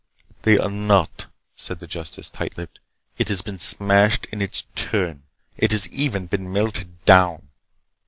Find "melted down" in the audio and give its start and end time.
6.51-7.49